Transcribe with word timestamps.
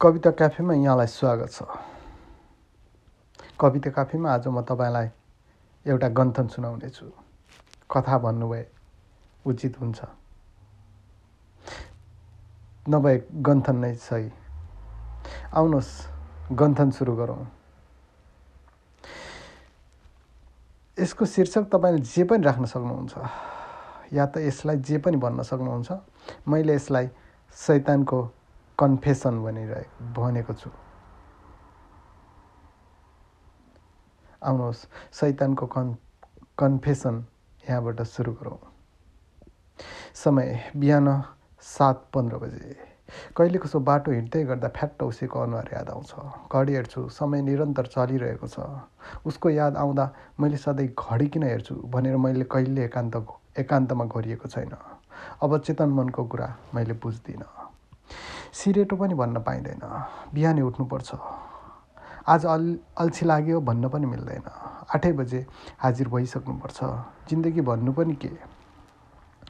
कविता 0.00 0.30
क्याफेमा 0.30 0.74
यहाँलाई 0.74 1.06
स्वागत 1.06 1.50
छ। 1.52 1.62
कविता 3.60 3.90
क्याफेमा 3.92 4.32
आज 4.32 4.48
म 4.48 4.64
तपाईँलाई 4.64 5.08
एउटा 5.84 6.08
गन्थन 6.08 6.46
सुनाउनेछु। 6.48 7.04
कथा 7.84 8.18
भन्नुभए 8.18 8.64
उचित 9.44 9.76
हुन्छ। 9.80 10.00
नभए 12.88 13.16
गन्थन 13.44 13.76
नै 13.76 13.92
सही। 14.00 14.32
आउनुहोस् 15.52 15.92
गन्थन 16.56 16.90
सुरु 16.96 17.16
गरौँ। 17.16 17.44
यसको 20.96 21.24
शीर्षक 21.28 21.68
तपाईँले 21.68 22.00
जे 22.00 22.24
पनि 22.24 22.40
राख्न 22.40 22.64
सक्नुहुन्छ 22.64 23.14
या 24.16 24.26
त 24.32 24.48
यसलाई 24.48 24.76
जे 24.80 24.96
पनि 24.96 25.16
भन्न 25.20 25.42
सक्नुहुन्छ 25.44 25.92
मैले 26.48 26.74
यसलाई 26.74 27.06
सैतानको 27.52 28.39
कन्फेसन 28.80 29.42
भनिरहे 29.44 29.84
भनेको 30.14 30.54
छु। 30.54 30.70
आउनुहोस् 34.42 34.86
सैतानको 35.12 35.66
कन् 35.66 35.94
कन्फेसन 36.58 37.24
यहाँबाट 37.64 38.02
सुरु 38.02 38.32
गरौँ। 38.32 38.58
समय 40.14 40.72
बिहान 40.76 41.08
सात 41.62 42.08
पन्ध्र 42.14 42.36
बजे। 42.36 42.76
कहिले 43.36 43.58
कसो 43.58 43.80
बाटो 43.80 44.10
हिँड्दै 44.12 44.44
गर्दा 44.44 44.68
फ्याट्ट 44.68 45.02
उसेको 45.02 45.40
अनुहार 45.40 45.68
याद 45.72 45.88
आउँछ। 45.90 46.14
घडी 46.52 46.72
हेर्छु 46.72 47.08
समय 47.10 47.42
निरन्तर 47.42 47.86
चलिरहेको 47.86 48.46
छ। 48.48 48.64
उसको 49.26 49.50
याद 49.50 49.76
आउँदा 49.76 50.04
मैले 50.40 50.56
सधैँ 50.56 50.88
घडी 50.88 51.26
किन 51.28 51.42
हेर्छु 51.42 51.74
भनेर 51.90 52.16
मैले 52.16 52.44
कहिले 52.44 52.84
एकान्त 52.84 53.16
एकान्तमा 53.58 54.04
गरिएको 54.14 54.48
छैन। 54.48 54.72
अब 55.42 55.58
चेतन 55.58 55.88
मनको 55.90 56.24
कुरा 56.24 56.48
मैले 56.74 56.94
बुझ्दिनँ। 56.96 57.69
सिरेटो 58.52 58.96
पनि 58.96 59.14
भन्न 59.14 59.42
पाइँदैन। 59.42 59.82
बिहानै 60.34 60.62
उठ्नुपर्छ। 60.62 61.14
आज 62.28 62.46
अल 62.46 62.78
अल्छी 62.98 63.26
लाग्यो 63.26 63.60
भन्न 63.60 63.88
पनि 63.88 64.06
मिल्दैन। 64.06 64.42
आठै 64.94 65.12
बजे 65.12 65.46
हाजिर 65.78 66.08
भइसक्नुपर्छ। 66.08 66.78
जिन्दगी 67.28 67.60
भन्नु 67.60 67.92
पनि 67.92 68.14
के? 68.14 68.30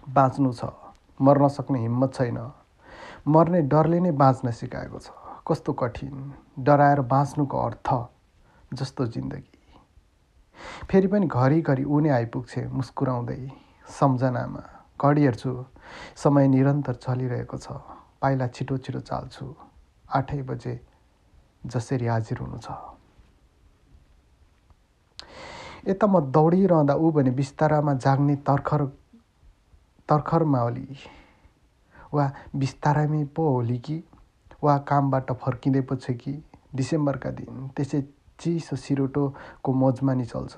बाँच्नु 0.08 0.52
छ। 0.52 0.64
मर्न 1.20 1.48
सक्ने 1.48 1.78
हिम्मत 1.80 2.14
छैन। 2.14 2.52
मर्ने 3.28 3.62
डरले 3.62 4.00
नै 4.00 4.12
बाँच्न 4.12 4.50
सिकाएको 4.50 4.98
छ। 4.98 5.11
कस्तो 5.48 5.72
कठिन। 5.72 6.33
डराएर 6.58 7.00
बाँच्नुको 7.00 7.56
अर्थ 7.58 7.89
जस्तो 8.74 9.06
जिन्दगी। 9.06 9.58
फेरि 10.91 11.06
पनि 11.06 11.27
घरिघरि 11.27 11.84
ऊ 11.84 12.00
नै 12.00 12.11
आइपुग्छे 12.11 12.69
मुस्कुराउँदै। 12.69 13.50
सम्झनामा। 13.89 14.62
घडी 15.00 15.22
हेर्छु 15.24 15.64
समय 16.17 16.48
निरन्तर 16.48 16.94
चलिरहेको 16.94 17.56
छ। 17.56 17.99
पाइला 18.20 18.46
छिटो 18.48 18.76
छिटो 18.78 19.00
चाल्छु। 19.00 19.46
आठै 20.08 20.42
बजे 20.42 20.74
जसरी 21.66 22.06
हाजिर 22.06 22.38
हुनु 22.38 22.58
छ। 22.58 22.68
यता 25.88 26.06
म 26.06 26.20
दौडिरहँदा 26.30 26.94
ऊ 26.94 27.10
भने 27.16 27.30
बिस्तारामा 27.40 27.94
जाग्ने 28.04 28.36
तर्खर 28.44 28.84
तर्खरमा 30.08 30.60
होली 30.60 30.86
वा 32.12 32.24
बिस्तारैमै 32.56 33.24
पो 33.36 33.42
होली 33.48 33.78
कि? 33.78 33.96
वा 34.62 34.77
कामबाट 34.88 35.32
फर्किँदै 35.32 35.80
पो 35.88 35.96
छ 35.96 36.10
कि? 36.20 36.32
डिसेम्बरका 36.74 37.30
दिन 37.38 37.68
त्यसै 37.77 38.00
चिसो 38.40 38.77
सिरोटोको 38.77 39.72
मोजमानी 39.72 40.24
चल्छ। 40.24 40.55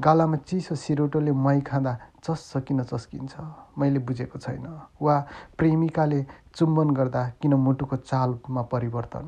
गालामा 0.00 0.36
चिसो 0.48 0.74
सिरोटोले 0.74 1.32
मै 1.32 1.60
खाँदा 1.60 1.92
चस्स 2.24 2.52
किन 2.66 2.82
चस्किन्छ। 2.84 3.34
मैले 3.78 3.98
बुझेको 4.00 4.38
छैन। 4.38 4.66
वा 5.02 5.16
प्रेमिकाले 5.58 6.20
चुम्बन 6.56 6.90
गर्दा 6.98 7.22
किन 7.40 7.54
मुटुको 7.54 7.96
चालमा 7.96 8.62
परिवर्तन? 8.72 9.26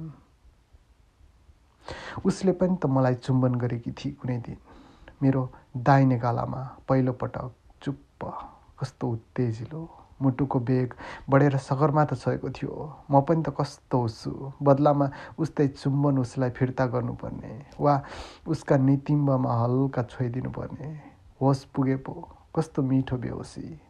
उसले 2.25 2.53
पनि 2.53 2.77
त 2.77 2.87
मलाई 2.87 3.15
चुम्बन 3.15 3.55
गरेकी 3.55 3.93
थिए 3.93 4.13
कुनै 4.21 4.39
दिन। 4.47 4.57
मेरो 5.23 5.43
दाहिने 5.77 6.19
गालामा 6.19 6.61
पहिलोपटक 6.89 7.53
चुप्प 7.83 8.21
कस्तो 8.81 9.09
उत्तेजिलो 9.09 9.81
मुटुको 10.23 10.59
बेग 10.61 10.95
बढेर 11.29 11.57
सगरमाथा 11.59 12.17
छोएको 12.17 12.51
थियो। 12.51 12.73
म 13.11 13.21
पनि 13.27 13.43
त 13.43 13.55
कस्तो 13.59 13.99
हुन्छु? 13.99 14.53
बदलामा 14.63 15.07
उस्तै 15.39 15.69
चुम्बन 15.69 16.19
उसलाई 16.19 16.51
फिर्ता 16.51 16.87
गर्नुपर्ने 16.87 17.53
वा 17.81 17.95
उसका 18.47 18.77
नितिम्बमा 18.79 19.53
हल्का 19.63 20.03
छोइदिनु 20.13 20.51
पर्ने 20.51 20.89
होस 21.43 21.65
पुगे 21.75 21.97
पो 22.07 22.15
कस्तो 22.57 22.83
मिठो 22.83 23.17
बेहोसी। 23.17 23.81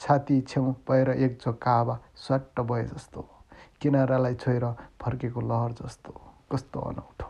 छाती 0.00 0.40
छेउ 0.40 0.72
भएर 0.88 1.10
एक 1.10 1.38
झोक 1.40 1.68
हावा 1.68 1.98
स्वाट्ट 2.14 2.60
भए 2.60 2.84
जस्तो। 2.84 3.20
किनारालाई 3.80 4.34
छोएर 4.34 4.64
फर्केको 5.02 5.40
लहर 5.40 5.72
जस्तो। 5.80 6.12
कस्तो 6.52 6.80
अनौठो। 6.80 7.28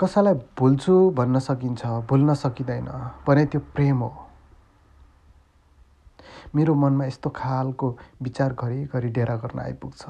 कसैलाई 0.00 0.34
भुल्छु 0.58 0.94
भन्न 1.16 1.38
सकिन्छ 1.38 1.86
भुल्न 2.08 2.34
सकिँदैन 2.34 2.88
भने 3.26 3.44
त्यो 3.46 3.60
प्रेम 3.74 3.98
हो। 4.02 4.10
मेरो 6.54 6.74
मनमा 6.74 7.04
यस्तो 7.04 7.30
खालको 7.30 7.96
विचार 8.22 8.52
घरिघरि 8.52 9.08
डेरा 9.08 9.36
गर्न 9.36 9.58
आइपुग्छ। 9.60 10.04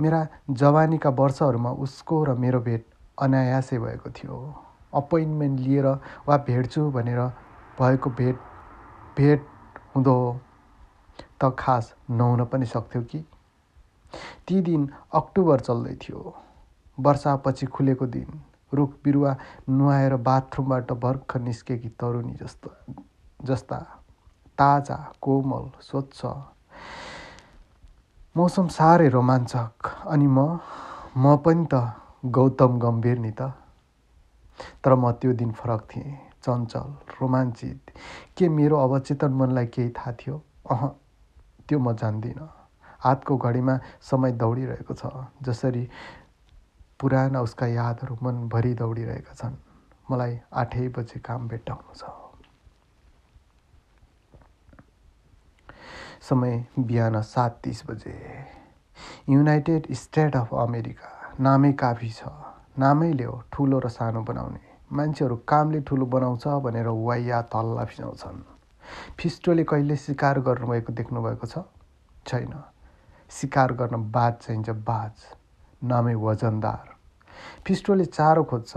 मेरा 0.00 0.26
जवानीका 0.50 1.10
वर्षहरूमा 1.10 1.70
उसको 1.84 2.24
र 2.24 2.34
मेरो 2.34 2.60
भेट 2.60 2.86
अनायासै 3.18 3.78
भएको 3.78 4.10
थियो। 4.10 4.36
अपोइन्टमेन्ट 4.94 5.60
लिएर 5.60 5.86
वा 6.28 6.36
भेट्छु 6.36 6.90
भनेर 6.90 7.20
भएको 7.80 8.10
भेट 8.10 8.36
भेट 9.16 9.44
हुँदो 9.94 10.16
त 11.40 11.54
खास 11.58 11.94
नहुन 12.10 12.44
पनि 12.44 12.66
सक्थ्यो 12.66 13.02
कि? 13.02 13.24
ती 14.48 14.60
दिन 14.60 14.88
अक्टोबर 15.12 15.60
चल्दै 15.60 15.94
थियो। 15.96 16.34
वर्षापछि 16.98 17.66
खुलेको 17.66 18.06
दिन 18.06 18.40
रुख 18.74 18.92
बिरुवा 19.04 19.36
नुहाएर 19.68 20.16
बाथरुमबाट 20.16 20.92
भर्खर 20.92 21.40
निस्केकी 21.40 21.88
तरुनी 22.00 22.34
जस्तो 22.34 22.70
जस्ता 23.44 23.78
ताजा 24.58 24.98
कोमल 25.22 25.64
स्वच्छ। 25.88 26.20
मौसम 28.36 28.66
साह्रै 28.68 29.08
रोमाञ्चक 29.08 29.88
अनि 30.12 30.26
म 30.26 30.38
म 31.16 31.36
पनि 31.44 31.64
त 31.72 31.74
गौतम 32.36 32.78
गम्भीर 32.78 33.18
नि 33.18 33.30
त। 33.30 33.52
तर 34.82 34.94
म 34.94 35.12
त्यो 35.20 35.32
दिन 35.40 35.52
फरक 35.52 35.82
थिएँ 35.90 36.12
चञ्चल 36.44 36.88
रोमाञ्चित। 37.20 37.80
के 38.36 38.48
मेरो 38.48 38.76
अवचेतन 38.76 39.32
मनलाई 39.40 39.66
केही 39.66 39.90
थाहा 39.96 40.12
थियो? 40.20 40.36
अह 40.70 40.82
त्यो 41.68 41.78
म 41.78 41.92
जान्दिनँ। 41.92 42.48
हातको 43.04 43.36
घडीमा 43.36 43.74
समय 44.10 44.32
दौडिरहेको 44.42 44.94
छ 44.94 45.12
जसरी 45.42 45.88
पुराना 47.00 47.40
उसका 47.40 47.66
यादहरू 47.66 48.16
मनभरि 48.22 48.72
दौडिरहेका 48.74 49.34
छन्। 49.34 49.56
मलाई 50.10 50.38
आठै 50.52 50.88
बजे 50.96 51.20
काम 51.20 51.48
भेट्टाउनु 51.48 51.92
छ। 51.94 52.25
समय 56.28 56.64
बिहान 56.78 57.20
सात 57.22 57.60
तिस 57.64 57.82
बजे। 57.86 58.14
युनाइटेड 59.28 59.86
स्टेट 59.94 60.36
अफ 60.36 60.54
अमेरिका 60.54 61.10
नामै 61.40 61.72
काफी 61.72 62.10
छ। 62.10 62.22
नामैले 62.78 63.24
हो 63.24 63.42
ठुलो 63.52 63.78
र 63.78 63.88
सानो 63.88 64.22
बनाउने। 64.22 64.60
मान्छेहरू 64.92 65.36
कामले 65.48 65.80
ठुलो 65.80 66.06
बनाउँछ 66.06 66.46
भनेर 66.64 66.88
वाइया 66.88 67.42
तल्ला 67.42 67.84
फिजाउँछन् 67.84 68.42
फिस्टोले 69.18 69.64
कहिले 69.64 69.96
शिकार 69.96 70.40
गर्नुभएको 70.40 70.92
देख्नुभएको 70.92 71.46
छ? 71.46 71.58
छैन। 72.26 72.52
शिकार 73.30 73.72
गर्न 73.72 74.10
बाज 74.10 74.32
चाहिन्छ 74.34 74.70
बाज। 74.70 75.14
नामै 75.84 76.14
वजनदार। 76.14 76.94
फिस्टोले 77.66 78.04
चारो 78.04 78.44
खोज्छ। 78.44 78.76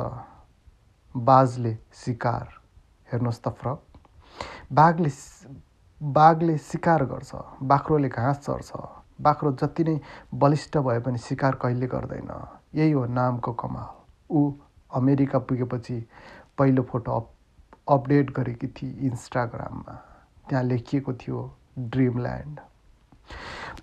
बाजले 1.17 1.77
शिकार 1.93 2.47
हेर्नुहोस् 3.09 3.41
त 3.43 3.47
फरक। 3.49 3.79
बाघले 4.73 5.09
बाघले 6.01 6.57
शिकार 6.57 7.03
गर्छ 7.05 7.35
बाख्रोले 7.63 8.09
घाँस 8.09 8.37
चर्छ। 8.39 8.71
बाख्रो 9.21 9.51
जति 9.51 9.83
नै 9.83 9.99
बलिष्ठ 10.33 10.77
भए 10.77 10.99
पनि 10.99 11.17
शिकार 11.17 11.55
कहिले 11.61 11.87
गर्दैन। 11.87 12.29
यही 12.75 12.91
हो 12.91 13.05
नामको 13.05 13.53
कमाल। 13.53 13.87
ऊ 14.31 14.51
अमेरिका 14.95 15.39
पुगेपछि 15.39 15.97
पहिलो 16.57 16.83
फोटो 16.83 17.11
अप 17.11 17.27
अपडेट 17.87 18.31
गरेकी 18.31 18.67
थिए 18.67 19.07
इन्स्टाग्राममा। 19.07 19.93
त्यहाँ 20.49 20.63
लेखिएको 20.63 21.13
थियो 21.13 21.39
ड्रिमल्यान्ड। 21.79 22.59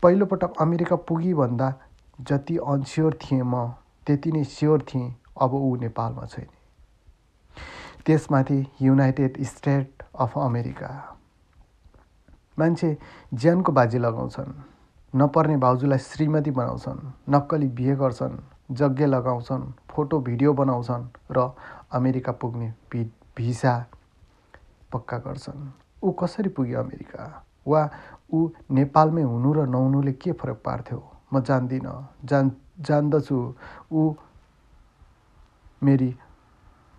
पहिलोपटक 0.02 0.60
अमेरिका 0.60 0.96
पुगी 0.96 1.34
भन्दा 1.34 1.72
जति 2.20 2.56
अनस्योर 2.56 3.18
थिएँ 3.22 3.42
म 3.44 3.66
त्यति 4.06 4.32
नै 4.32 4.44
स्योर 4.44 4.82
थिएँ 4.88 5.14
अब 5.42 5.54
ऊ 5.54 5.76
नेपालमा 5.76 6.24
छैन। 6.26 6.48
त्यसमाथि 8.06 8.58
युनाइटेड 8.82 9.42
स्टेट 9.44 10.02
अफ 10.20 10.38
अमेरिका। 10.38 10.90
मान्छे 12.58 12.96
ज्यानको 13.34 13.72
बाजी 13.72 13.98
लगाउँछन् 13.98 14.52
नपर्ने 15.14 15.56
भाउजूलाई 15.56 15.98
श्रीमती 15.98 16.50
बनाउँछन् 16.50 17.00
नक्कली 17.34 17.68
बिहे 17.68 17.94
गर्छन् 17.96 18.36
जग्गे 18.74 19.06
लगाउँछन् 19.06 19.64
फोटो 19.90 20.20
भिडियो 20.20 20.52
बनाउँछन् 20.52 21.04
र 21.32 21.52
अमेरिका 21.92 22.32
पुग्ने 22.32 22.72
भि 22.92 23.04
भिसा 23.36 23.74
पक्का 24.92 25.18
गर्छन्। 25.18 25.60
ऊ 26.02 26.10
कसरी 26.12 26.48
पुग्यो 26.48 26.80
अमेरिका? 26.80 27.24
वा 27.68 27.90
ऊ 28.32 28.48
नेपालमै 28.70 29.22
हुनु 29.22 29.52
र 29.52 29.66
नहुनुले 29.66 30.12
के 30.12 30.32
फरक 30.32 30.60
पार्थ्यो? 30.64 31.02
म 31.32 31.40
जान्दिनँ 31.40 31.94
जान 32.24 32.50
जान्दछु। 32.80 33.38
ऊ 33.92 34.14
मेरी 35.82 36.14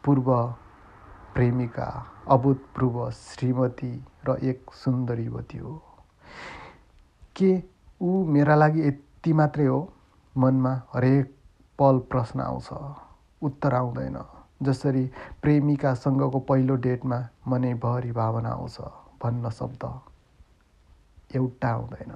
पूर्व 0.04 0.30
प्रेमिका 1.36 1.88
अभूतपूर्व 2.30 3.10
श्रीमती 3.12 3.92
र 4.30 4.38
एक 4.44 4.72
सुन्दर 4.74 5.20
युवती 5.20 5.58
हो। 5.58 5.82
के 7.36 7.64
ऊ 8.02 8.24
मेरा 8.26 8.56
लागि 8.56 8.88
यति 8.88 9.34
मात्रै 9.34 9.66
हो? 9.66 9.80
मनमा 10.38 10.74
हरेक 10.96 11.34
पल 11.80 12.00
प्रश्न 12.12 12.40
आउँछ। 12.40 12.70
उत्तर 13.42 13.74
आउँदैन। 13.74 14.18
जसरी 14.64 15.04
प्रेमिकासँगको 15.42 16.40
पहिलो 16.40 16.76
डेटमा 16.76 17.20
मनैभरि 17.48 18.12
भावना 18.12 18.50
आउँछ 18.50 18.78
भन्न 19.24 19.50
शब्द 19.50 19.84
एउटा 21.36 21.70
आउँदैन। 21.70 22.14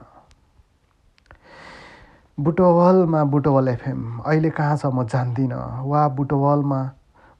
बुटवलमा 2.37 3.23
बुटवल 3.23 3.67
एफएम। 3.67 4.19
अहिले 4.19 4.49
कहाँ 4.49 4.77
छ 4.77 4.85
म 4.85 5.05
जान्दिनँ। 5.05 5.83
वा 5.85 6.07
बुटवलमा 6.07 6.81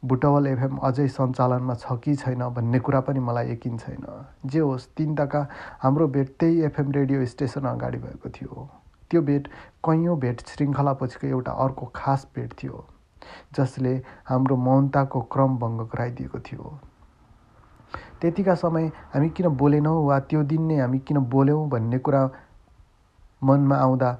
बुटवल 0.04 0.48
एफएम 0.48 0.78
अझै 0.84 1.08
सञ्चालनमा 1.08 1.74
छ 1.76 1.96
कि 2.04 2.16
छैन 2.16 2.44
भन्ने 2.54 2.80
कुरा 2.80 3.00
पनि 3.08 3.20
मलाई 3.20 3.52
यकिन 3.52 3.78
छैन। 3.78 4.06
जे 4.46 4.60
होस् 4.60 4.88
तिनताका 4.98 5.42
हाम्रो 5.80 6.08
भेट 6.16 6.36
त्यही 6.40 6.62
एफएम 6.66 6.92
रेडियो 6.92 7.26
स्टेसन 7.26 7.66
अगाडि 7.70 7.98
भएको 7.98 8.30
थियो। 8.30 8.70
त्यो 9.12 9.22
भेट 9.22 9.48
कैयौँ 9.86 10.18
भेट 10.20 10.42
श्रृङ्खलापछिको 10.48 11.28
एउटा 11.28 11.52
अर्को 11.66 11.86
खास 11.96 12.28
भेट 12.36 12.54
थियो 12.64 12.86
जसले 13.56 13.94
हाम्रो 14.26 14.56
मौनताको 14.58 15.22
क्रम 15.34 15.58
भङ्ग 15.60 15.82
गराइदिएको 15.94 16.40
थियो। 16.40 16.80
त्यतिका 18.22 18.56
समय 18.56 18.92
हामी 19.14 19.30
किन 19.30 19.48
बोलेनौँ 19.62 19.96
वा 20.06 20.20
त्यो 20.26 20.44
दिन 20.50 20.62
नै 20.66 20.80
हामी 20.80 21.00
किन 21.06 21.18
बोल्यौँ 21.30 21.70
भन्ने 21.70 21.98
कुरा 22.00 22.30
मनमा 23.42 23.78
आउँदा 23.78 24.18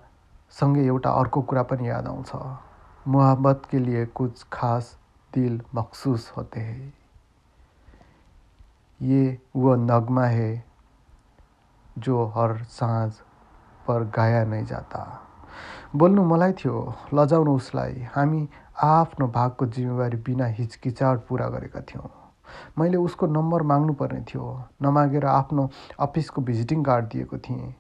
सँगै 0.54 0.86
एउटा 0.86 1.10
अर्को 1.20 1.42
कुरा 1.42 1.64
पनि 1.64 1.90
याद 1.90 2.08
आउँछ। 2.08 2.32
मोहब्बत 3.08 3.62
के 3.72 3.80
लिए 3.80 4.06
कुछ 4.06 4.44
खास 4.54 4.98
दिल 5.34 5.62
मखसूस 5.76 6.32
होते 6.38 6.60
हैं। 6.60 6.94
ये 9.02 9.40
वो 9.56 9.76
नगमा 9.76 10.26
है 10.26 10.64
जो 11.98 12.26
हर 12.26 12.64
साँझ 12.64 13.12
पर 13.88 14.04
गाया 14.16 14.44
नै 14.46 14.64
जाता। 14.66 15.28
बोल्नु 15.96 16.24
मलाई 16.24 16.54
थियो 16.54 16.96
लजाउनु 17.14 17.56
उसलाई। 17.56 18.08
हामी 18.16 18.48
आफ्नो 18.84 19.28
भागको 19.28 19.66
जिम्मेवारी 19.66 20.18
बिना 20.18 20.46
हिचकिचाट 20.46 21.26
पुरा 21.28 21.48
गरेका 21.50 21.82
थियौँ। 21.82 22.10
मैले 22.80 22.98
उसको 22.98 23.28
नम्बर 23.28 23.62
माग्नुपर्ने 23.62 24.22
थियो। 24.22 24.64
नमागेर 24.82 25.26
आफ्नो 25.26 25.70
अफिसको 26.00 26.42
भिजिटिङ 26.42 26.84
कार्ड 26.84 27.06
दिएको 27.06 27.38
थिएँ। 27.38 27.76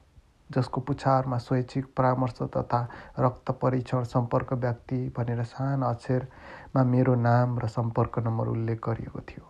जसको 0.55 0.81
पुछारमा 0.81 1.37
स्वैच्छिक 1.37 1.85
परामर्श 1.97 2.41
तथा 2.41 2.87
रक्त 3.19 3.51
परीक्षण 3.61 4.03
सम्पर्क 4.03 4.53
व्यक्ति 4.53 4.97
भनेर 5.17 5.43
सानो 5.43 5.87
अक्षरमा 5.87 6.83
मेरो 6.83 7.15
नाम 7.15 7.59
र 7.59 7.67
सम्पर्क 7.67 8.19
नम्बर 8.27 8.47
उल्लेख 8.47 8.79
गरिएको 8.85 9.19
थियो। 9.29 9.45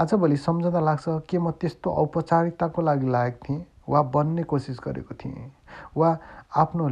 आजभोलि 0.00 0.36
सम्झँदा 0.36 0.80
लाग्छ 0.80 1.04
के 1.30 1.38
म 1.38 1.50
त्यस्तो 1.60 1.90
औपचारिकताको 2.02 2.82
लागि 2.82 3.10
लायक 3.10 3.40
थिएँ 3.48 3.64
वा 3.88 4.02
बन्ने 4.14 4.42
कोसिस 4.44 4.78
गरेको 4.84 5.14
थिएँ 5.14 5.50
वा 5.96 6.16
आफ्नो 6.56 6.88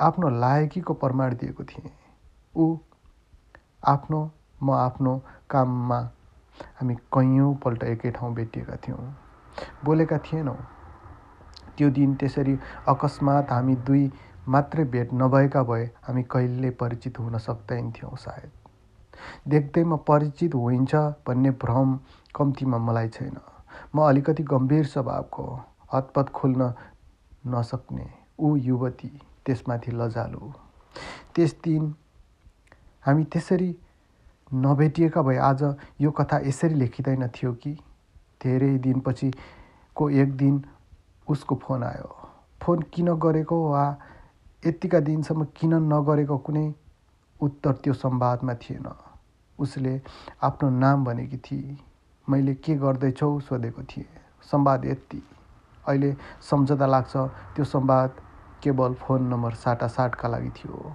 आफ्नो 0.00 0.28
लायकीको 0.38 0.94
प्रमाण 0.94 1.34
दिएको 1.34 1.64
थिएँ? 1.64 1.90
ऊ 2.56 2.76
आफ्नो 3.86 4.20
म 4.62 4.70
आफ्नो 4.72 5.16
काममा 5.50 5.98
हामी 6.78 6.94
कैयौँपल्ट 7.14 7.82
एकै 7.84 8.10
ठाउँ 8.10 8.34
भेटिएका 8.34 8.76
थियौँ। 8.86 8.98
बोलेका 9.84 10.18
थिएनौँ। 10.18 10.56
त्यो 11.78 11.90
दिन 11.98 12.14
त्यसरी 12.20 12.56
अकस्मात 12.88 13.50
हामी 13.52 13.74
दुई 13.86 14.10
मात्रै 14.48 14.84
भेट 14.92 15.12
नभएका 15.14 15.62
भए 15.62 15.84
हामी 16.02 16.22
कहिले 16.32 16.70
परिचित 16.80 17.18
हुन 17.18 17.38
सक्दैनथ्यौँ 17.38 18.16
सायद। 18.16 18.50
देख्दैमा 19.48 19.96
परिचित 20.08 20.54
होइन्छ 20.54 20.94
भन्ने 21.26 21.50
भ्रम 21.62 21.98
कम्तीमा 22.34 22.78
मलाई 22.78 23.08
छैन। 23.08 23.36
म 23.94 24.00
अलिकति 24.02 24.42
गम्भीर 24.42 24.84
स्वभावको 24.86 25.44
हतपत 25.92 26.28
खोल्न 26.34 26.72
नसक्ने 27.46 28.06
ऊ 28.40 28.56
युवती 28.56 29.10
त्यसमाथि 29.46 29.92
लजालु। 29.92 30.52
त्यस 31.34 31.54
दिन 31.64 31.94
हामी 33.06 33.24
त्यसरी 33.24 33.70
नभेटिएका 34.54 35.22
भए 35.22 35.36
आज 35.36 35.62
यो 36.00 36.10
कथा 36.10 36.38
यसरी 36.46 36.74
लेखिँदैन 36.74 37.28
थियो 37.28 37.52
कि? 37.52 37.72
धेरै 38.42 38.76
दिनपछिको 38.78 40.10
एक 40.10 40.36
दिन 40.36 40.64
उसको 41.28 41.54
फोन 41.62 41.82
आयो। 41.84 42.14
फोन 42.62 42.82
किन 42.92 43.14
गरेको 43.16 43.56
वा 43.70 43.84
यतिका 44.66 45.00
दिनसम्म 45.00 45.44
किन 45.56 45.74
नगरेको 45.92 46.38
कुनै 46.38 46.66
उत्तर 47.40 47.72
त्यो 47.82 47.94
संवादमा 47.94 48.54
थिएन। 48.54 48.88
उसले 49.58 50.00
आफ्नो 50.42 50.70
नाम 50.70 51.04
भनेकी 51.04 51.36
थिए 51.46 51.76
मैले 52.26 52.54
के 52.54 52.74
गर्दैछौ 52.76 53.38
सोधेको 53.40 53.82
थिएँ। 53.82 54.06
संवाद 54.50 54.84
यति। 54.84 55.22
अहिले 55.86 56.14
सम्झँदा 56.50 56.86
लाग्छ 56.86 57.16
त्यो 57.54 57.64
संवाद 57.64 58.20
केवल 58.62 58.94
फोन 58.94 59.22
नम्बर 59.28 59.54
साटासाटका 59.54 60.28
लागि 60.28 60.50
थियो। 60.50 60.94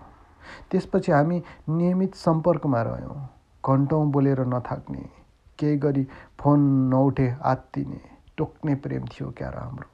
त्यसपछि 0.71 1.11
हामी 1.11 1.41
नियमित 1.69 2.15
सम्पर्कमा 2.15 2.81
रह्यौँ। 2.81 3.17
घन्टौँ 3.63 4.05
बोलेर 4.11 4.45
नथाक्ने 4.45 5.09
केही 5.59 5.77
गरी 5.77 6.07
फोन 6.39 6.59
नउठे 6.89 7.29
आत्तिने 7.41 8.01
टोक्ने 8.37 8.75
प्रेम 8.75 9.05
थियो 9.07 9.31
क्यार 9.37 9.55
हाम्रो। 9.57 9.92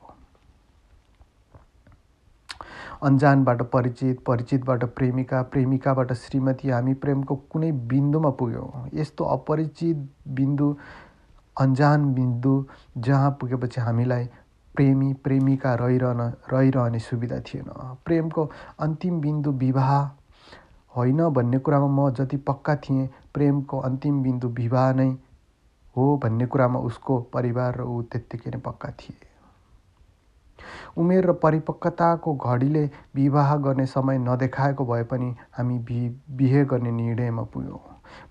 अन्जानबाट 3.01 3.61
परिचित 3.73 4.19
परिचितबाट 4.27 4.83
प्रेमिका 4.95 5.41
प्रेमिकाबाट 5.51 6.11
श्रीमती 6.13 6.69
हामी 6.69 6.93
प्रेमको 7.03 7.35
कुनै 7.51 7.71
बिन्दुमा 7.91 8.29
पुग्यौँ। 8.39 8.89
यस्तो 8.93 9.23
अपरिचित 9.35 9.97
बिन्दु 10.35 10.75
अन्जान 11.55 12.13
बिन्दु 12.13 12.53
जहाँ 12.97 13.31
पुगेपछि 13.41 13.81
हामीलाई 13.81 14.25
प्रेमी 14.75 15.13
प्रेमिका 15.23 15.73
रहिरहन 15.75 16.21
रहिरहने 16.51 16.99
सुविधा 16.99 17.39
थिएन। 17.47 17.71
प्रेमको 18.05 18.49
अन्तिम 18.79 19.21
बिन्दु 19.21 19.51
विवाह 19.63 19.91
होइन 20.93 21.29
भन्ने 21.29 21.59
कुरामा 21.59 21.87
म 21.87 22.09
जति 22.15 22.37
पक्का 22.43 22.75
थिएँ 22.83 23.07
प्रेमको 23.33 23.79
अन्तिम 23.79 24.21
बिन्दु 24.23 24.47
विवाह 24.59 24.91
नै 24.93 25.09
हो 25.95 26.05
भन्ने 26.23 26.45
कुरामा 26.45 26.79
उसको 26.91 27.19
परिवार 27.33 27.77
र 27.77 27.81
ऊ 27.81 28.01
त्यत्तिकै 28.11 28.51
नै 28.51 28.59
पक्का 28.59 28.91
थिए। 28.99 29.28
उमेर 30.97 31.25
र 31.25 31.33
परिपक्वताको 31.33 32.33
घडीले 32.35 32.83
विवाह 33.15 33.56
गर्ने 33.57 33.85
समय 33.85 34.18
नदेखाएको 34.18 34.85
भए 34.85 35.04
पनि 35.04 35.35
हामी 35.57 35.78
बि 35.80 35.99
बिहे 36.31 36.66
गर्ने 36.66 36.92
निर्णयमा 36.92 37.44
पुग्यौँ। 37.44 37.80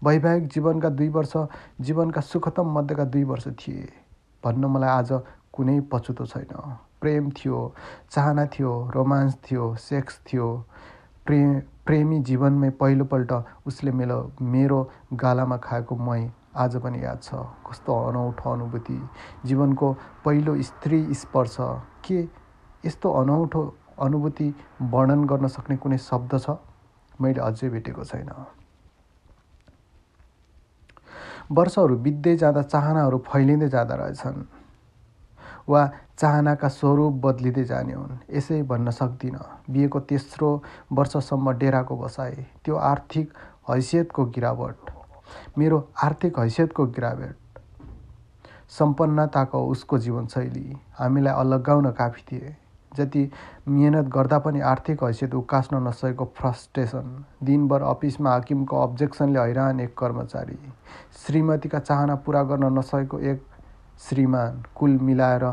वैवाहिक 0.04 0.47
जीवनका 0.49 0.88
दुई 0.88 1.08
वर्ष 1.08 1.32
जीवनका 1.80 2.20
सुखतम 2.20 2.78
मध्येका 2.78 3.04
दुई 3.04 3.25
वर्ष 3.25 3.49
थिए। 3.58 3.88
भन्न 4.44 4.64
मलाई 4.64 4.90
आज 4.90 5.12
कुनै 5.52 5.80
पछुतो 5.92 6.26
छैन। 6.26 6.76
प्रेम 7.00 7.30
थियो 7.30 7.58
चाहना 8.11 8.47
थियो 8.47 8.73
रोमान्स 8.94 9.35
थियो 9.47 9.75
सेक्स 9.76 10.20
थियो 10.26 10.47
प्रेमी 11.88 12.18
जीवनमै 12.21 12.68
पहिलोपल्ट 12.80 13.30
उसले 13.66 13.92
मेरो 13.99 14.16
मेरो 14.45 14.78
गालामा 15.14 15.57
खाएको 15.57 15.97
मै 15.97 16.21
आज 16.57 16.76
पनि 16.85 16.99
याद 17.04 17.23
छ। 17.23 17.35
कस्तो 17.64 17.95
अनौठो 18.09 18.50
अनुभूति। 18.52 18.97
जीवनको 19.45 19.88
पहिलो 20.25 20.57
स्त्री 20.62 20.99
स्पर्श। 21.14 21.57
के 22.04 22.21
यस्तो 22.85 23.12
अनौठो 23.21 23.62
अनुभूति 24.04 24.49
वर्णन 24.92 25.25
गर्न 25.25 25.47
सक्ने 25.49 25.76
कुनै 25.76 25.99
शब्द 25.99 26.38
छ? 26.38 26.59
मैले 27.21 27.40
अझै 27.40 27.68
भेटेको 27.71 28.04
छैन। 28.04 28.30
वर्षहरू 31.52 31.97
बित्दै 32.04 32.37
जाँदा 32.37 32.62
चाहनाहरू 32.62 33.18
फैलिँदै 33.33 33.68
जाँदा 33.68 33.95
रहेछन्। 33.95 34.45
वा 35.68 35.90
चाहनाका 36.18 36.68
स्वरूप 36.68 37.14
बदलिँदै 37.25 37.64
जाने 37.64 37.92
हुन्। 37.92 38.18
यसै 38.37 38.62
भन्न 38.62 38.90
सक्दिनँ 38.90 39.44
बिहेको 39.70 40.00
तेस्रो 40.00 40.50
वर्षसम्म 40.92 41.52
डेराको 41.58 41.96
बसाएँ 41.96 42.46
त्यो 42.64 42.76
आर्थिक 42.76 43.32
हैसियतको 43.70 44.25
गिरावट। 44.25 44.90
मेरो 45.58 45.88
आर्थिक 46.04 46.38
हैसियतको 46.38 46.87
गिरावट। 46.87 47.37
सम्पन्नताको 48.68 49.66
उसको 49.66 49.98
जीवनशैली। 49.98 50.76
हामीलाई 50.98 51.34
अलगाउन 51.34 51.90
काफी 51.92 52.22
थिए। 52.32 52.56
जति 52.96 53.30
मिहिनेत 53.68 54.06
गर्दा 54.08 54.38
पनि 54.38 54.60
आर्थिक 54.60 55.04
हैसियत 55.04 55.34
उकास्न 55.34 55.76
नसकेको 55.88 56.25
फ्रस्ट्रेसन। 56.37 57.25
दिनभर 57.42 57.82
अफिसमा 57.82 58.30
हाकिमको 58.30 58.82
अब्जेक्सनले 58.82 59.40
हैरान 59.40 59.80
एक 59.80 59.96
कर्मचारी। 59.98 60.58
श्रीमतीका 61.16 61.78
चाहना 61.78 62.14
पुरा 62.25 62.42
गर्न 62.42 62.78
नसकेको 62.78 63.18
एक 63.20 63.42
श्रीमान 63.99 64.62
कुल 64.76 64.99
मिलाएर 65.02 65.45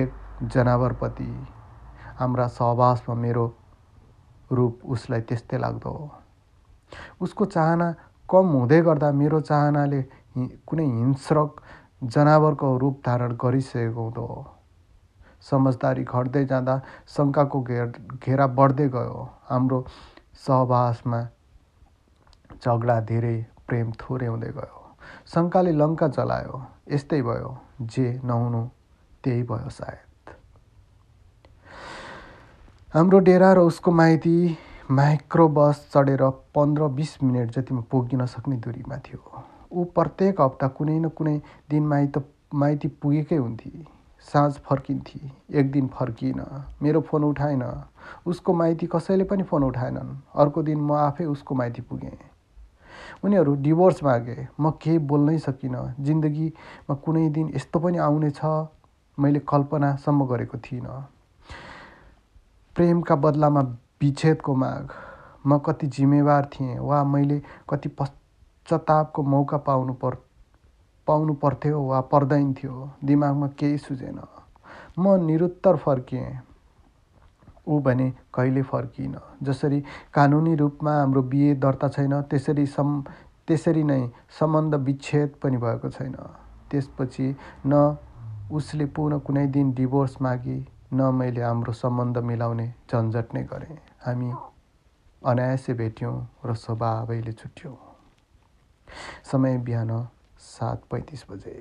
एक 0.00 0.12
जनावरपति 0.54 1.30
हाम्रा 2.18 2.46
सहवासमा 2.58 3.14
मेरो 3.14 3.46
रूप 4.52 4.80
उसलाई 4.94 5.20
त्यस्तै 5.28 5.58
लाग्दो 5.58 5.90
हो। 5.90 6.10
उसको 7.20 7.44
चाहना 7.44 7.88
कम 8.30 8.46
हुँदै 8.56 8.80
गर्दा 8.82 9.10
मेरो 9.12 9.40
चाहनाले 9.40 10.02
कुनै 10.66 10.84
हिंस्रक 10.84 11.60
जनावरको 12.14 12.76
रूप 12.78 13.00
धारण 13.06 13.32
गरिसकेको 13.42 14.02
हुँदो 14.02 14.24
हो। 14.26 14.46
समझदारी 15.50 16.04
घट्दै 16.04 16.44
जाँदा 16.44 16.80
शङ्काको 17.16 17.60
घेर 17.62 17.86
घेरा 18.22 18.46
बढ्दै 18.58 18.88
गयो। 18.94 19.28
हाम्रो 19.50 19.78
सहवासमा 20.46 21.20
झगडा 22.62 23.00
धेरै 23.10 23.36
प्रेम 23.68 23.92
थोरै 24.00 24.26
हुँदै 24.26 24.50
गयो। 24.58 24.82
शङ्काले 25.34 25.72
लङ्का 25.72 26.08
जलायो। 26.18 26.62
यस्तै 26.88 27.20
भयो 27.22 27.56
जे 27.94 28.06
नहुनु 28.24 28.62
त्यही 29.24 29.42
भयो 29.42 29.70
सायद। 29.70 30.32
हाम्रो 32.94 33.18
डेरा 33.28 33.52
र 33.52 33.58
उसको 33.68 33.90
माइती 33.92 34.36
माइक्रो 34.90 35.48
बस 35.52 35.84
चढेर 35.94 36.22
पन्ध्र 36.54 36.88
बिस 36.96 37.12
मिनट 37.22 37.50
जतिमा 37.52 37.80
पुगिन 37.90 38.24
सक्ने 38.26 38.56
दुरीमा 38.56 38.96
थियो। 39.04 39.20
ऊ 39.72 39.84
प्रत्येक 39.92 40.40
हप्ता 40.40 40.68
कुनै 40.72 40.98
न 40.98 41.08
कुनै 41.12 41.36
दिन 41.70 41.86
माइत 41.86 42.18
माइती 42.54 42.88
पुगेकै 43.02 43.36
हुन्थे। 43.36 43.84
साँझ 44.28 44.52
फर्किन्थे 44.64 45.20
एक 45.60 45.70
दिन 45.72 45.86
फर्किन 45.88 46.40
मेरो 46.82 47.00
फोन 47.00 47.24
उठाएन। 47.24 47.62
उसको 48.26 48.54
माइती 48.54 48.86
कसैले 48.86 49.24
पनि 49.24 49.42
फोन 49.42 49.64
उठाएनन्। 49.64 50.16
अर्को 50.40 50.62
दिन 50.62 50.80
म 50.80 50.92
आफै 51.04 51.24
उसको 51.24 51.54
माइती 51.54 51.82
पुगेँ। 51.82 52.16
उनीहरू 53.24 53.54
डिभोर्स 53.62 54.02
मागे 54.04 54.48
म 54.60 54.70
केही 54.82 54.98
बोल्नै 55.10 55.38
सकिनँ। 55.38 55.84
जिन्दगीमा 56.00 56.94
कुनै 57.04 57.28
दिन 57.30 57.50
यस्तो 57.54 57.78
पनि 57.80 57.98
आउनेछ 57.98 58.40
मैले 59.18 59.40
कल्पनासम्म 59.48 60.26
गरेको 60.26 60.58
थिइनँ। 60.58 61.02
प्रेमका 62.76 63.14
बदलामा 63.16 63.60
विच्छेदको 64.00 64.54
माग। 64.54 64.92
म 65.46 65.58
कति 65.66 65.86
जिम्मेवार 65.86 66.44
थिएँ 66.54 66.78
वा 66.78 67.02
मैले 67.04 67.42
कति 67.70 67.88
पश्चातापको 67.98 69.22
मौका 69.22 69.56
पाउनु 69.66 69.92
पर 70.02 70.14
पाउनु 71.06 71.34
पर्थ्यो 71.42 71.80
वा 71.82 72.00
पर्दैन 72.12 72.52
थियो। 72.54 72.90
दिमागमा 73.04 73.46
केही 73.58 73.78
सुझेन। 73.78 74.20
म 74.98 75.16
निरुत्तर 75.26 75.76
फर्किएँ। 75.76 76.47
ऊ 77.68 77.80
भने 77.80 78.10
कहिले 78.34 78.62
फर्किन। 78.62 79.16
जसरी 79.42 79.80
कानुनी 80.14 80.54
रूपमा 80.56 80.92
हाम्रो 81.00 81.22
बिहे 81.22 81.54
दर्ता 81.54 81.88
छैन 81.88 82.20
त्यसरी 82.30 82.66
सम् 82.66 83.02
त्यसरी 83.48 83.82
नै 83.84 84.00
सम्बन्ध 84.38 84.74
विच्छेद 84.74 85.34
पनि 85.42 85.56
भएको 85.56 85.88
छैन। 85.90 86.16
त्यसपछि 86.70 87.34
न 87.66 87.96
उसले 88.52 88.86
पुनः 88.96 89.18
कुनै 89.18 89.46
दिन 89.46 89.72
डिभोर्स 89.72 90.20
मागी 90.22 90.58
न 90.92 91.14
मैले 91.14 91.42
हाम्रो 91.42 91.72
सम्बन्ध 91.72 92.18
मिलाउने 92.18 92.66
झन्झट 92.90 93.34
नै 93.34 93.42
गरेँ। 93.42 93.76
हामी 94.04 94.30
अनायासै 95.22 95.74
भेट्यौँ 95.74 96.16
र 96.46 96.54
स्वभावैले 96.54 97.32
छुट्यौँ। 97.32 97.76
समय 99.24 99.58
बिहान 99.58 99.90
सात 100.38 100.82
पैँतिस 100.90 101.24
बजे। 101.30 101.56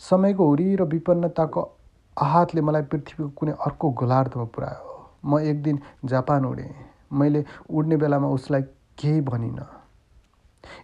समयको 0.00 0.46
हुरी 0.46 0.76
र 0.76 0.82
विपन्नताको 0.84 1.62
आहतले 2.18 2.60
मलाई 2.60 2.82
पृथ्वीको 2.90 3.28
कुनै 3.38 3.52
अर्को 3.66 3.90
गोलार्धमा 3.90 4.44
पुऱ्यायो। 4.54 4.92
म 5.24 5.38
एक 5.40 5.62
दिन 5.62 5.78
जापान 6.04 6.44
उडेँ। 6.44 6.72
मैले 7.12 7.44
उड्ने 7.70 7.96
बेलामा 7.96 8.28
उसलाई 8.28 8.62
केही 8.98 9.20
भनिनँ। 9.20 9.66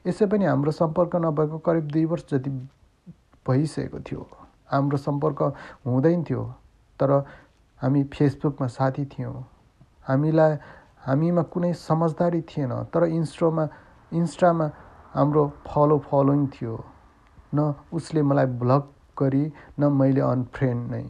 यसै 0.07 0.27
पनि 0.27 0.45
हाम्रो 0.45 0.71
सम्पर्क 0.73 1.17
नभएको 1.17 1.59
करिब 1.59 1.87
दुई 1.93 2.05
वर्ष 2.05 2.25
जति 2.31 2.51
भइसकेको 3.47 4.01
थियो। 4.01 4.27
हाम्रो 4.71 4.99
सम्पर्क 4.99 5.43
हुँदैन 5.87 6.25
थियो 6.25 6.43
तर 7.01 7.11
हामी 7.81 8.03
फेसबुकमा 8.13 8.67
साथी 8.69 9.05
थियौँ। 9.05 9.35
हामीलाई 10.09 10.57
हामीमा 11.07 11.43
कुनै 11.53 11.73
समझदारी 11.73 12.41
थिएन 12.45 12.73
तर 12.93 13.05
इन्स्टोमा 13.09 13.69
इन्स्टामा 14.13 14.67
हाम्रो 15.15 15.43
फलो 15.67 15.99
फलोइङ 16.07 16.47
थियो। 16.55 16.75
न 17.55 17.75
उसले 17.93 18.23
मलाई 18.23 18.47
ब्लक 18.61 18.83
गरी 19.23 19.45
न 19.79 19.93
मैले 19.95 20.21
अनफ्रेन्ड 20.27 20.91
नै 20.91 21.03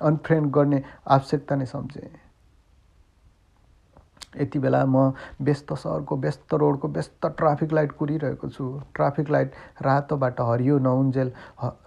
अनफ्रेन्ड 0.00 0.52
गर्ने 0.52 0.82
आवश्यकता 1.08 1.56
नै 1.56 1.66
सम्झेँ। 1.66 2.12
यति 4.36 4.58
बेला 4.58 4.78
म 4.84 5.12
व्यस्त 5.46 5.72
सहरको 5.72 6.16
व्यस्त 6.18 6.54
रोडको 6.60 6.88
व्यस्त 6.90 7.26
ट्राफिक 7.38 7.72
लाइट 7.72 7.92
कुरिरहेको 7.98 8.48
छु। 8.48 8.64
ट्राफिक 8.94 9.30
लाइट 9.30 9.52
रातोबाट 9.86 10.40
हरियो 10.40 10.78
नहुन्जेल 10.78 11.30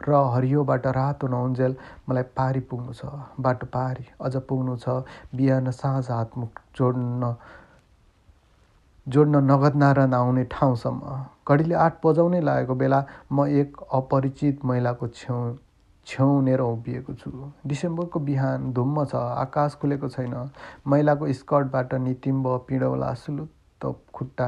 र 0.07 0.21
हरियोबाट 0.33 0.87
रातो 0.97 1.27
नहुन्जेल 1.27 1.75
मलाई 2.09 2.23
पारी 2.37 2.59
पुग्नु 2.71 2.93
छ। 2.93 3.11
बाटो 3.39 3.67
पारी 3.67 4.05
अझ 4.21 4.35
पुग्नु 4.47 4.77
छ। 4.77 5.03
बिहान 5.35 5.71
साँझ 5.75 6.09
हातमुख 6.09 6.61
जोड्न 6.77 7.35
जोड्न 9.07 9.35
नगद 9.51 9.75
नारा 9.75 10.05
नआउने 10.05 10.43
ठाउँसम्म। 10.51 11.01
घडीले 11.47 11.75
आठ 11.75 11.93
बजाउनै 12.05 12.41
लागेको 12.41 12.75
बेला 12.75 12.99
म 13.31 13.45
एक 13.47 13.77
अपरिचित 13.93 14.65
महिलाको 14.65 15.07
छेउ 15.09 15.55
छेउनेर 16.07 16.59
उभिएको 16.61 17.13
छु। 17.13 17.31
डिसेम्बरको 17.67 18.19
बिहान 18.19 18.71
धुम्म 18.73 19.05
छ 19.05 19.15
आकाश 19.15 19.75
खुलेको 19.79 20.07
छैन। 20.09 20.35
महिलाको 20.87 21.31
स्कर्टबाट 21.33 21.93
नितिम्ब 21.93 22.47
पिँडौला 22.67 23.13
सुलुत्त 23.23 23.85
खुट्टा 24.13 24.47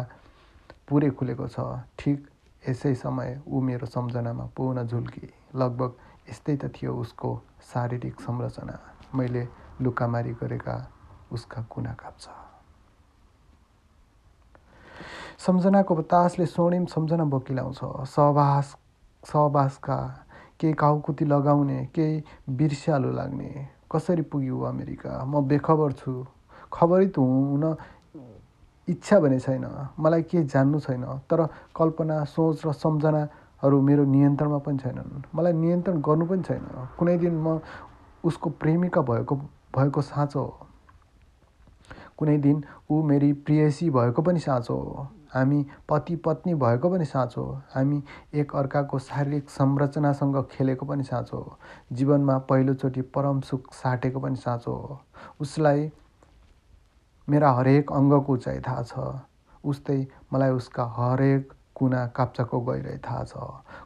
पुरै 0.87 1.09
खुलेको 1.19 1.47
छ। 1.47 1.59
ठिक 1.99 2.27
यसै 2.63 2.93
समय 2.95 3.39
ऊ 3.47 3.61
मेरो 3.61 3.85
सम्झनामा 3.87 4.45
पुनः 4.55 4.83
झुल्की। 4.83 5.27
लगभग 5.55 5.91
यस्तै 6.29 6.55
त 6.55 6.71
थियो 6.75 6.95
उसको 6.95 7.29
शारीरिक 7.71 8.21
संरचना। 8.21 8.79
मैले 9.15 9.47
लुकामारी 9.81 10.33
गरेका 10.35 10.75
उसका 11.31 11.61
कुना 11.71 11.93
काप्छ 11.95 12.48
सम्झनाको 15.39 15.95
बतासले 15.95 16.45
स्वर्णिम 16.45 16.85
सम्झना 16.85 17.23
बोकिलाउँछ। 17.23 17.79
सहवास 18.11 18.75
सहवासका 19.23 19.97
केही 20.59 20.73
काउकुती 20.73 21.25
लगाउने 21.25 21.79
केही 21.95 22.23
बिर्स्यालो 22.49 23.11
लाग्ने। 23.11 23.67
कसरी 23.91 24.21
पुग्यो 24.21 24.59
अमेरिका? 24.61 25.23
म 25.25 25.41
बेखबर 25.47 25.91
छु। 25.91 26.25
खबरित 26.73 27.17
हुन 27.17 27.63
इच्छा 28.87 29.19
भने 29.19 29.39
छैन। 29.39 29.65
मलाई 29.99 30.23
केही 30.27 30.43
जान्नु 30.43 30.79
छैन। 30.79 31.03
तर 31.29 31.45
कल्पना 31.75 32.23
सोच 32.35 32.65
र 32.65 32.71
सम्झनाहरू 32.75 33.81
मेरो 33.81 34.03
नियन्त्रणमा 34.05 34.57
पनि 34.59 34.77
छैनन्। 34.77 35.23
मलाई 35.35 35.53
नियन्त्रण 35.53 36.01
गर्नु 36.03 36.25
पनि 36.27 36.43
छैन। 36.43 36.63
कुनै 36.99 37.17
दिन 37.17 37.35
म 37.39 37.59
उसको 38.23 38.49
प्रेमिका 38.59 39.01
भएको 39.01 39.35
भएको 39.75 40.01
साँचो 40.01 40.39
हो। 40.39 40.67
कुनै 42.17 42.37
दिन 42.37 42.63
ऊ 42.91 43.01
मेरी 43.03 43.31
प्रियसी 43.47 43.89
भएको 43.89 44.21
पनि 44.21 44.39
साँचो 44.39 44.75
हो। 44.75 45.07
हामी 45.33 45.65
पति 45.89 46.15
पत्नी 46.15 46.53
भएको 46.55 46.89
पनि 46.89 47.05
साँचो 47.05 47.41
हो। 47.41 47.61
हामी 47.73 48.01
एक 48.33 48.55
अर्काको 48.55 48.99
शारीरिक 48.99 49.49
संरचनासँग 49.49 50.41
खेलेको 50.51 50.85
पनि 50.85 51.03
साँचो 51.03 51.37
हो। 51.37 51.57
जीवनमा 51.93 52.37
पहिलोचोटि 52.49 53.01
परम 53.01 53.41
सुख 53.41 53.73
साटेको 53.73 54.19
पनि 54.19 54.35
साँचो 54.35 54.71
हो। 54.71 54.99
उसलाई 55.41 55.91
मेरा 57.29 57.51
हरेक 57.51 57.91
अङ्गको 57.91 58.33
उचाइ 58.33 58.59
थाहा 58.67 58.83
छ। 58.83 59.19
उस्तै 59.65 60.07
मलाई 60.33 60.49
उसका 60.49 60.85
हरेक 60.97 61.53
कुना 61.75 62.05
काप्चाको 62.07 62.59
गहिराइ 62.59 62.97
थाहा 62.97 63.23
छ। 63.23 63.33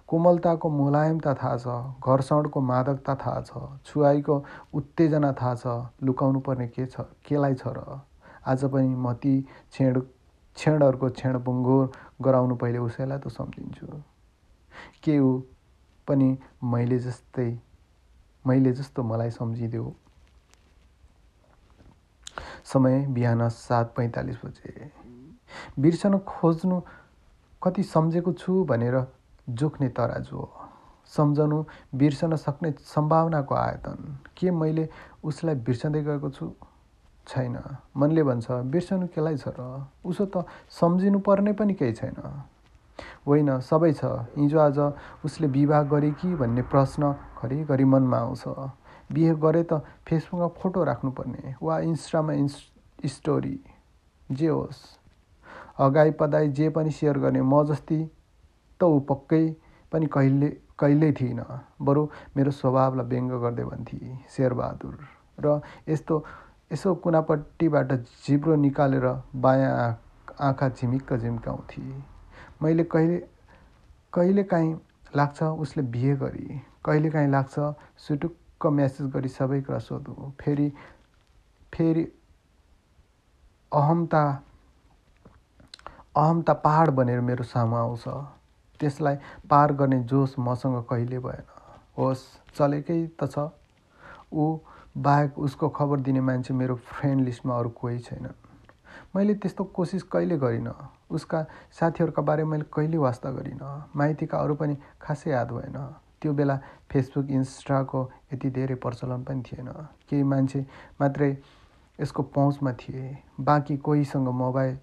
कोमलताको 0.08 0.70
मुलायमता 0.70 1.34
थाहा 1.34 1.58
छ। 1.58 1.68
घर्षणको 2.00 2.62
मादकता 2.62 3.16
थाहा 3.16 3.42
छ। 3.42 3.52
छुवाईको 3.86 4.44
उत्तेजना 4.74 5.32
थाहा 5.42 5.56
छ। 5.56 5.66
लुकाउनु 6.04 6.40
पर्ने 6.40 6.68
के 6.68 6.86
छ 6.86 7.06
केलाई 7.28 7.54
छ 7.54 7.68
र? 7.68 8.00
आज 8.48 8.66
पनि 8.66 8.96
म 8.96 9.14
ती 9.14 9.36
छेड 9.72 10.02
क्षणहरूको 10.56 11.10
क्षण 11.10 11.38
बुङ्गुर 11.44 11.92
गराउनु 12.22 12.56
पहिले 12.56 12.80
उसैलाई 12.80 13.20
त 13.20 13.28
सम्झिन्छु। 13.28 13.88
के 15.04 15.20
ऊ 15.20 15.42
पनि 16.08 16.38
मैले 16.64 17.00
जस्तै 17.00 17.50
मैले 18.48 18.72
जस्तो 18.72 19.04
मलाई 19.04 19.32
सम्झिदेऊ 19.32 19.92
समय 22.66 23.06
बिहान 23.16 23.48
सात 23.50 23.94
पैँतालिस 23.98 24.38
बजे। 24.46 24.92
बिर्सन 25.80 26.18
खोज्नु 26.28 26.82
कति 27.64 27.84
सम्झेको 27.84 28.34
छु 28.34 28.64
भनेर 28.66 28.96
जोख्ने 29.50 29.90
तराजु 29.90 30.36
हो। 30.36 30.50
सम्झनु 31.08 31.64
बिर्सन 31.96 32.36
सक्ने 32.36 32.72
सम्भावनाको 32.80 33.56
आयतन। 33.56 34.20
के 34.38 34.52
मैले 34.52 34.90
उसलाई 35.24 35.56
बिर्सँदै 35.56 36.04
गएको 36.04 36.30
छु? 36.30 36.54
छैन। 37.28 37.56
मनले 37.98 38.24
भन्छ 38.24 38.52
बिर्सनु 38.68 39.08
केलाई 39.16 39.38
छ 39.38 39.48
र? 39.58 39.88
उसो 40.06 40.26
त 40.26 40.46
सम्झिनु 40.70 41.20
पर्ने 41.20 41.54
पनि 41.54 41.74
केही 41.74 41.94
छैन। 41.94 42.18
होइन 43.28 43.60
सबै 43.60 43.92
छ। 43.94 44.06
हिजो 44.38 44.60
आज 44.60 44.80
उसले 45.26 45.48
विवाह 45.48 45.84
गरे 45.88 46.12
कि 46.20 46.36
भन्ने 46.36 46.62
प्रश्न 46.68 47.16
घरिघरि 47.42 47.86
मनमा 47.86 48.18
आउँछ। 48.18 48.44
बिहे 49.12 49.34
गरे 49.36 49.64
त 49.64 49.84
फेसबुकमा 50.08 50.48
फोटो 50.60 50.84
राख्नुपर्ने 50.84 51.56
वा 51.62 51.80
इन्स्टामा 51.80 52.34
इन्स 52.34 52.56
स्टोरी 53.06 53.60
जे 54.32 54.48
होस्। 54.48 54.80
अगाइ 55.80 56.12
पदाई 56.20 56.48
जे 56.58 56.70
पनि 56.70 56.92
सेयर 56.92 57.18
गर्ने 57.20 57.42
म 57.42 57.64
जस्ती 57.66 58.00
त 58.80 58.84
ऊ 58.84 59.00
पक्कै 59.10 59.46
पनि 59.92 60.06
कहिले 60.08 60.50
कहिल्यै 60.80 61.12
थिइनँ। 61.14 61.50
बरु 61.82 62.02
मेरो 62.36 62.52
स्वभावलाई 62.52 63.06
व्यङ्ग 63.06 63.32
गर्दै 63.42 63.64
भन्थे 63.64 64.00
शेरबहादुर। 64.30 64.96
र 65.40 65.62
यस्तो 65.88 66.16
यसो 66.74 66.94
कुनापट्टिबाट 67.04 67.92
जिब्रो 68.26 68.56
निकालेर 68.56 69.06
बायाँ 69.38 69.74
आँखा 70.42 70.70
झिमिक्क 70.70 71.14
झिम्काउँथे 71.14 71.82
मैले 72.62 72.84
कहिले 72.84 73.18
कहिलेकाहीँ 74.14 74.74
लाग्छ 75.16 75.44
उसले 75.44 75.84
बिहे 75.94 76.16
गरी 76.18 76.62
कहिलेकाहीँ 76.86 77.30
लाग्छ 77.32 77.60
सुटुक्क 78.08 78.38
टुक्क 78.64 78.74
म्यासेज 78.74 79.08
गरी 79.12 79.30
सबै 79.30 79.60
कुरा 79.62 79.78
सोधौँ। 79.84 80.32
फेरि 80.40 80.72
फेरि 81.74 82.04
अहमता 83.72 84.24
अहमता 86.16 86.54
पहाड 86.64 86.90
बनेर 86.96 87.20
मेरो 87.28 87.44
सामु 87.44 87.76
आउँछ। 87.76 88.08
त्यसलाई 88.80 89.16
पार 89.50 89.74
गर्ने 89.74 90.00
जोस 90.08 90.36
मसँग 90.40 90.84
कहिले 90.90 91.20
भएन। 91.20 91.44
होस् 91.98 92.24
चलेकै 92.56 93.00
त 93.20 93.28
छ। 93.28 93.52
ऊ 94.32 94.58
बाहेक 94.98 95.40
उसको 95.40 95.70
खबर 95.70 96.00
दिने 96.00 96.22
मान्छे 96.22 96.54
मेरो 96.54 96.76
फ्रेन्ड 96.76 97.26
लिस्टमा 97.26 97.58
अरू 97.58 97.70
कोही 97.70 98.00
छैनन् 98.00 98.42
मैले 99.16 99.34
त्यस्तो 99.36 99.64
कोसिस 99.64 100.04
कहिले 100.04 100.38
गरिनँ। 100.38 100.74
उसका 101.10 101.46
साथीहरूका 101.72 102.22
बारे 102.22 102.44
मैले 102.44 102.66
कहिले 102.74 102.98
वास्ता 102.98 103.32
गरिनँ। 103.32 103.90
माइतीका 103.96 104.38
अरू 104.38 104.56
पनि 104.56 104.78
खासै 105.02 105.32
याद 105.32 105.52
भएन। 105.52 105.78
त्यो 106.22 106.34
बेला 106.34 106.56
फेसबुक 106.90 107.30
इन्स्टाको 107.30 108.02
यति 108.34 108.50
धेरै 108.50 108.76
प्रचलन 108.76 109.24
पनि 109.24 109.42
थिएन। 109.42 109.70
केही 110.10 110.24
मान्छे 110.24 110.66
मात्रै 111.02 111.30
यसको 112.00 112.24
पहुँचमा 112.24 112.74
थिए। 112.74 113.18
बाँकी 113.40 113.78
कोहीसँग 113.78 114.28
मोबाइल 114.28 114.78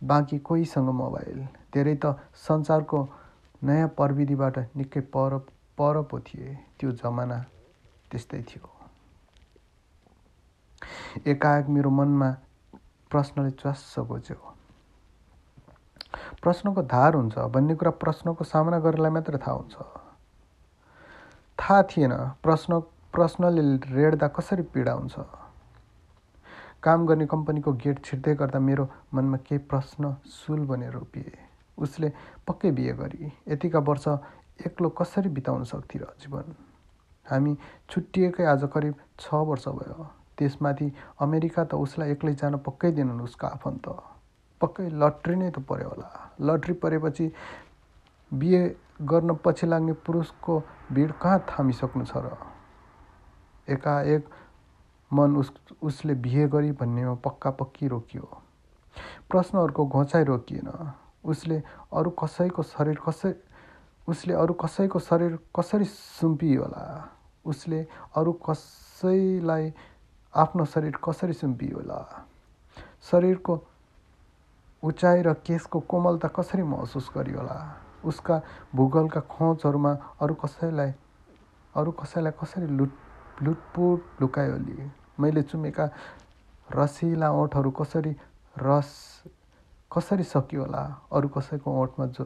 बाँकी 0.00 0.38
कोहीसँग 0.38 0.88
मोबाइल। 0.90 1.46
धेरै 1.74 1.94
त 2.04 2.14
संसारको 2.34 3.08
नयाँ 3.64 3.88
प्रविधिबाट 3.98 4.58
निकै 4.76 5.00
पर 5.14 5.38
पर 5.78 6.02
पो 6.02 6.20
थिए। 6.20 6.58
त्यो 6.78 6.92
जमाना 7.02 7.38
त्यस्तै 8.10 8.42
थियो। 8.42 8.73
एकाएक 11.26 11.66
मेरो 11.68 11.90
मनमा 11.90 12.30
प्रश्नले 13.10 13.50
च्वास्स 13.50 13.98
गोच्यो 14.08 14.36
प्रश्नको 16.42 16.82
धार 16.82 17.14
हुन्छ 17.14 17.38
भन्ने 17.54 17.74
कुरा 17.74 17.90
प्रश्नको 18.02 18.44
सामना 18.44 18.78
गरेरलाई 18.78 19.10
मात्र 19.10 19.38
थाहा 19.38 19.56
हुन्छ। 19.56 19.74
थाहा 21.58 21.82
थिएन 21.90 22.12
प्रश्न 22.42 22.80
प्रश्नले 23.14 23.62
रेड्दा 23.94 24.28
कसरी 24.28 24.62
पीडा 24.74 24.92
हुन्छ? 24.92 25.14
काम 26.82 27.06
गर्ने 27.06 27.26
कम्पनीको 27.26 27.72
गेट 27.82 28.04
छिर्दै 28.04 28.34
गर्दा 28.34 28.58
मेरो 28.60 28.84
मनमा 29.14 29.36
केही 29.46 29.58
प्रश्न 29.70 30.14
सुल 30.26 30.66
बनेर 30.66 30.92
रोपिए। 30.92 31.32
उसले 31.78 32.12
पक्कै 32.46 32.70
बिहे 32.70 32.92
गरी 32.92 33.32
यतिका 33.48 33.78
वर्ष 33.88 34.06
एक्लो 34.66 34.88
कसरी 34.98 35.28
बिताउन 35.34 35.64
सक्थे 35.64 35.98
र 35.98 36.12
जीवन? 36.20 36.54
हामी 37.26 37.56
छुट्टिएकै 37.90 38.44
आज 38.44 38.68
करिब 38.74 38.94
छ 39.18 39.34
वर्ष 39.48 39.68
भयो। 39.70 40.06
त्यसमाथि 40.38 40.88
अमेरिका 41.20 41.64
त 41.64 41.74
उसलाई 41.74 42.10
एक्लै 42.10 42.34
जान 42.34 42.56
पक्कै 42.66 42.90
दिनन् 42.92 43.20
उसको 43.20 43.46
आफन्त। 43.46 43.86
पक्कै 44.60 44.88
लट्री 44.92 45.36
नै 45.36 45.50
त 45.50 45.58
पऱ्यो 45.68 45.88
होला। 45.88 46.10
लट्री 46.40 46.74
परेपछि 46.82 47.26
बिहे 48.32 48.62
गर्न 49.02 49.34
पछि 49.44 49.66
लाग्ने 49.66 49.92
पुरुषको 50.06 50.54
भिड 50.92 51.10
कहाँ 51.22 51.38
थामिसक्नु 51.50 52.04
छ 52.04 52.16
र? 52.16 52.36
एकाएक 53.68 54.24
मन 55.12 55.36
उस 55.36 55.52
उसले 55.82 56.14
बिहे 56.14 56.48
गरी 56.48 56.72
भन्नेमा 56.72 57.14
पक्का 57.24 57.50
पक्की 57.50 57.88
रोकियो। 57.88 58.24
प्रश्नहरूको 59.30 59.86
घोचाइ 59.86 60.24
रोकिएन। 60.24 60.68
उसले 61.24 61.62
अरू 61.92 62.10
कसैको 62.10 62.62
शरीर 62.62 62.98
कसै 63.08 63.32
उसले 64.08 64.34
अरू 64.34 64.54
कसैको 64.54 64.98
शरीर 64.98 65.38
कसरी 65.56 65.84
सुम्पियो 65.84 66.62
होला? 66.62 66.82
उसले 67.44 67.80
अरू 68.16 68.32
कसैलाई 68.44 69.72
आफ्नो 70.36 70.64
शरीर 70.64 70.96
कसरी 71.04 71.32
सुम्पियो 71.32 71.78
होला? 71.78 71.98
शरीरको 73.10 73.54
उचाइ 74.82 75.22
र 75.22 75.32
केसको 75.46 75.80
कोमलता 75.90 76.28
कसरी 76.34 76.62
महसुस 76.62 77.10
गरियो 77.14 77.38
होला? 77.38 77.58
उसका 78.04 78.40
भूगोलका 78.74 79.20
खोजहरूमा 79.30 79.92
अरू 80.22 80.34
कसैलाई 80.42 80.92
अरू 81.74 81.90
कसैलाई 82.00 82.32
कसरी 82.40 82.66
लुट 82.66 82.92
लुटपुट 83.42 84.22
लुकायो 84.22 84.58
मैले 85.20 85.42
चुमेका 85.42 85.84
रसिला 86.74 87.30
ओठहरू 87.30 87.70
कसरी 87.70 88.12
रस 88.58 88.90
कसरी 89.90 90.22
सकियो 90.22 90.62
होला? 90.62 90.82
अरू 91.12 91.28
कसैको 91.28 91.68
ओठमा 91.82 92.06
जो 92.10 92.24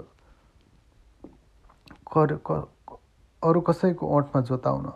अरू 3.42 3.60
कसैको 3.60 4.06
ओठमा 4.16 4.40
जोताउन? 4.48 4.92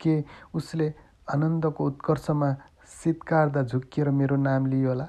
के 0.00 0.24
उसले 0.54 0.92
आनन्दको 1.32 1.86
उत्कर्षमा 1.86 2.52
शीतकार्दा 2.88 3.62
झुक्किएर 3.62 4.10
मेरो 4.10 4.36
नाम 4.36 4.66
लियो 4.66 4.88
होला। 4.88 5.08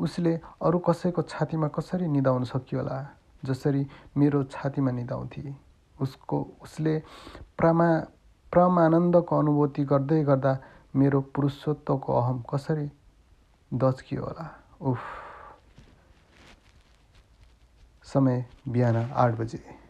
उसले 0.00 0.32
अरू 0.62 0.78
कसैको 0.78 1.22
छातीमा 1.22 1.68
कसरी 1.68 2.06
निदाउन 2.08 2.44
सकियो 2.44 2.80
होला 2.80 2.96
जसरी 3.44 3.86
मेरो 4.16 4.42
छातीमा 4.44 4.90
निदाउँथे। 4.90 5.54
उसको 6.00 6.36
उसले 6.62 6.98
प्रमा 7.58 7.88
परमानन्दको 8.52 9.38
अनुभूति 9.38 9.84
गर्दै 9.84 10.22
गर्दा 10.24 10.52
मेरो 10.96 11.20
पुरुषत्वको 11.34 12.20
अहम 12.20 12.42
कसरी 12.50 12.90
दचकियो 13.74 14.22
होला। 14.22 14.46
उफ। 14.80 15.00
समय 18.04 18.44
बिहान 18.68 18.96
आठ 18.96 19.34
बजे। 19.34 19.81